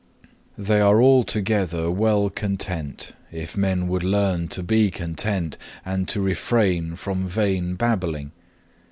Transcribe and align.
8. 0.57 0.65
"They 0.65 0.81
are 0.81 0.99
altogether 0.99 1.91
well 1.91 2.31
content, 2.31 3.11
if 3.31 3.55
men 3.55 3.87
would 3.87 4.01
learn 4.01 4.47
to 4.47 4.63
be 4.63 4.89
content, 4.89 5.59
and 5.85 6.07
to 6.07 6.19
refrain 6.19 6.95
from 6.95 7.27
vain 7.27 7.75
babbling. 7.75 8.31